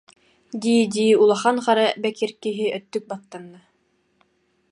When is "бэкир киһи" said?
2.01-2.65